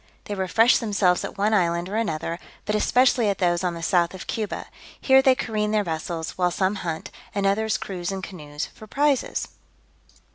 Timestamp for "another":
1.95-2.39